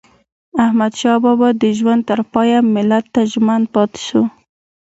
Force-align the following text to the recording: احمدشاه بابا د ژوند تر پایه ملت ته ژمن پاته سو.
احمدشاه 0.65 1.17
بابا 1.23 1.49
د 1.61 1.63
ژوند 1.77 2.01
تر 2.09 2.19
پایه 2.33 2.57
ملت 2.75 3.05
ته 3.13 3.21
ژمن 3.31 3.61
پاته 3.73 3.99
سو. 4.07 4.21